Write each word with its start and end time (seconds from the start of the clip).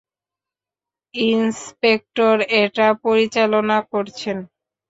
Inspector 1.13 2.35
এটা 2.61 2.87
পরিচালনা 3.03 3.77
করছেন। 3.91 4.37